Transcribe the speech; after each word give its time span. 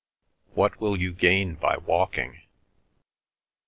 "What 0.55 0.81
will 0.81 0.99
you 0.99 1.13
gain 1.13 1.53
by 1.53 1.77
walking?" 1.77 2.41